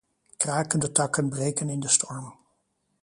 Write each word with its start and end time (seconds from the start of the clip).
Krakende 0.41 0.89
takken 0.97 1.29
breken 1.29 1.69
in 1.69 1.79
de 1.79 1.87
storm. 1.87 2.35